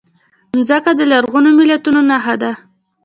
مځکه 0.55 0.91
د 0.99 1.01
لرغونو 1.11 1.49
ملتونو 1.57 1.99
نښه 2.09 2.35
ده. 2.41 2.51